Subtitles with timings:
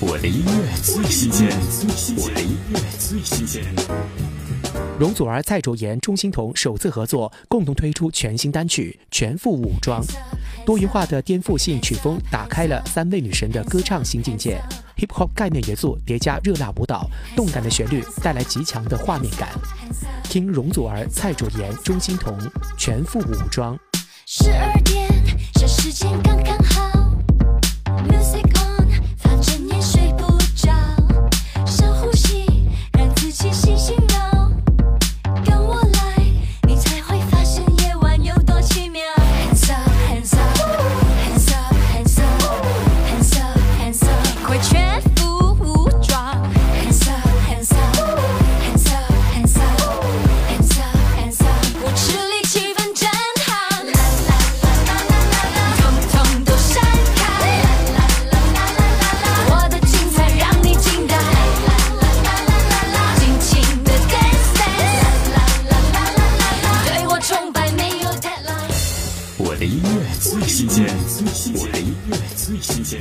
[0.00, 1.48] 我的音乐最新鲜，
[2.16, 3.64] 我的音乐最新鲜。
[4.96, 10.00] 容祖儿、蔡卓妍、钟欣桐首次合作，共同推出全新单曲《全副武装》。
[10.64, 14.60] 多元化的颠覆性曲风打开了三位女神的歌唱新境界。
[14.98, 19.48] Hip Hop 概念元素叠加热辣舞蹈，动感的旋律带来极强的画面感。
[20.22, 22.38] 听容祖儿、蔡卓妍、钟欣桐
[22.76, 23.74] 《全副武装》。
[24.26, 24.97] 十二点
[69.58, 70.86] 的音乐最新鲜，
[71.56, 73.00] 我的音乐最新鲜。